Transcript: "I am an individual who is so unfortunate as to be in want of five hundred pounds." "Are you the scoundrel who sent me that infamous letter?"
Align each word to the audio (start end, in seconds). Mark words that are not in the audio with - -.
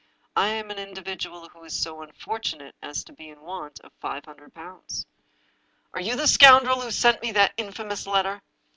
"I 0.35 0.47
am 0.47 0.71
an 0.71 0.79
individual 0.79 1.49
who 1.49 1.63
is 1.63 1.79
so 1.79 2.01
unfortunate 2.01 2.73
as 2.81 3.03
to 3.03 3.13
be 3.13 3.29
in 3.29 3.41
want 3.41 3.79
of 3.81 3.93
five 4.01 4.25
hundred 4.25 4.51
pounds." 4.55 5.05
"Are 5.93 6.01
you 6.01 6.15
the 6.15 6.27
scoundrel 6.27 6.81
who 6.81 6.89
sent 6.89 7.21
me 7.21 7.31
that 7.33 7.53
infamous 7.55 8.07
letter?" 8.07 8.41